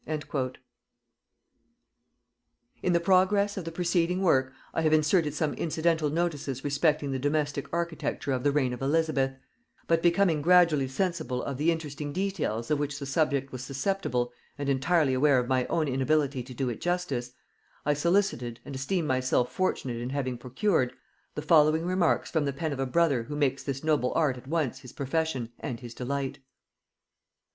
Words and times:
In 0.07 0.57
the 2.93 2.99
progress 2.99 3.55
of 3.55 3.65
the 3.65 3.71
preceding 3.71 4.23
work, 4.23 4.51
I 4.73 4.81
have 4.81 4.93
inserted 4.93 5.35
some 5.35 5.53
incidental 5.53 6.09
notices 6.09 6.63
respecting 6.63 7.11
the 7.11 7.19
domestic 7.19 7.71
architecture 7.71 8.31
of 8.31 8.41
the 8.41 8.51
reign 8.51 8.73
of 8.73 8.81
Elizabeth; 8.81 9.33
but 9.85 10.01
becoming 10.01 10.41
gradually 10.41 10.87
sensible 10.87 11.43
of 11.43 11.57
the 11.59 11.71
interesting 11.71 12.11
details 12.13 12.71
of 12.71 12.79
which 12.79 12.97
the 12.97 13.05
subject 13.05 13.51
was 13.51 13.63
susceptible 13.63 14.31
and 14.57 14.69
entirely 14.69 15.13
aware 15.13 15.37
of 15.37 15.47
my 15.47 15.67
own 15.67 15.87
inability 15.87 16.41
to 16.41 16.53
do 16.55 16.67
it 16.67 16.81
justice, 16.81 17.33
I 17.85 17.93
solicited, 17.93 18.59
and 18.65 18.73
esteem 18.75 19.05
myself 19.05 19.53
fortunate 19.53 19.97
in 20.01 20.09
having 20.09 20.35
procured, 20.39 20.93
the 21.35 21.43
following 21.43 21.85
remarks 21.85 22.31
from 22.31 22.45
the 22.45 22.53
pen 22.53 22.73
of 22.73 22.79
a 22.79 22.87
brother 22.87 23.21
who 23.25 23.35
makes 23.35 23.61
this 23.63 23.83
noble 23.83 24.11
art 24.15 24.35
at 24.35 24.47
once 24.47 24.79
his 24.79 24.93
profession 24.93 25.51
and 25.59 25.79
his 25.79 25.93
delight. 25.93 26.39